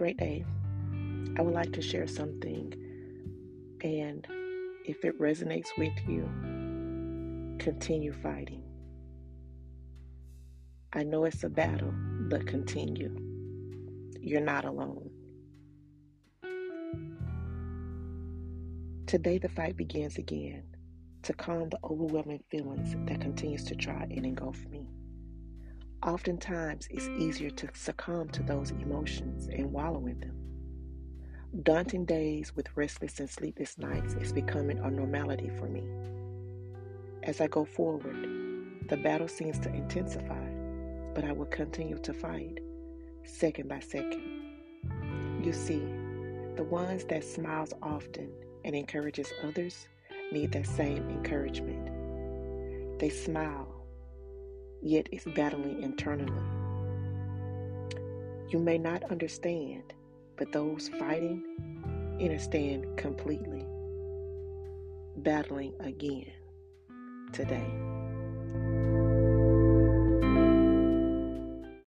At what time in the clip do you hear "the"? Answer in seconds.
19.36-19.50, 21.68-21.78, 38.88-38.96, 46.56-46.64